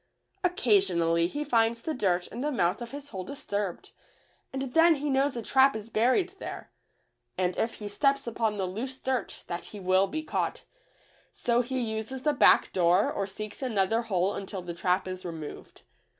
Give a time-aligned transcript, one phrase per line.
[0.43, 3.91] Occasionally he finds the dirt in the mouth of his hole disturbed,
[4.51, 6.71] and then he knows a trap is buried there,
[7.37, 10.63] and if he steps upon the loose dirt that he will be caught,
[11.31, 15.83] so he uses the back door or seeks another hole until the trap is removed.